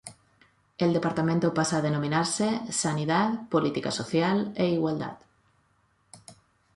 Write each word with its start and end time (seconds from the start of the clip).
El 0.79 0.93
Departamento 0.93 1.53
pasa 1.53 1.77
a 1.77 1.81
denominarse 1.83 2.61
Sanidad, 2.73 3.47
Política 3.49 3.91
Social 3.91 4.51
e 4.55 4.65
Igualdad. 4.71 5.17